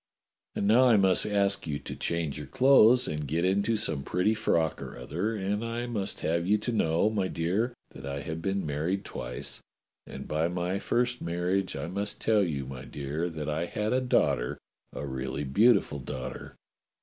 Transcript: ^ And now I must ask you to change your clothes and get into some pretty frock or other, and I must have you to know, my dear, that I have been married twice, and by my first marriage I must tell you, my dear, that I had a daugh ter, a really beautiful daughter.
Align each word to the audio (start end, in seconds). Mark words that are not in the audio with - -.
^ 0.55 0.57
And 0.57 0.67
now 0.67 0.85
I 0.85 0.97
must 0.97 1.27
ask 1.27 1.67
you 1.67 1.77
to 1.77 1.95
change 1.95 2.39
your 2.39 2.47
clothes 2.47 3.07
and 3.07 3.27
get 3.27 3.45
into 3.45 3.77
some 3.77 4.01
pretty 4.01 4.33
frock 4.33 4.81
or 4.81 4.97
other, 4.97 5.35
and 5.35 5.63
I 5.63 5.85
must 5.85 6.21
have 6.21 6.47
you 6.47 6.57
to 6.57 6.71
know, 6.71 7.11
my 7.11 7.27
dear, 7.27 7.75
that 7.91 8.03
I 8.03 8.21
have 8.21 8.41
been 8.41 8.65
married 8.65 9.05
twice, 9.05 9.61
and 10.07 10.27
by 10.27 10.47
my 10.47 10.79
first 10.79 11.21
marriage 11.21 11.75
I 11.75 11.85
must 11.85 12.19
tell 12.19 12.41
you, 12.41 12.65
my 12.65 12.83
dear, 12.83 13.29
that 13.29 13.47
I 13.47 13.65
had 13.65 13.93
a 13.93 14.01
daugh 14.01 14.37
ter, 14.37 14.57
a 14.91 15.05
really 15.05 15.43
beautiful 15.43 15.99
daughter. 15.99 16.55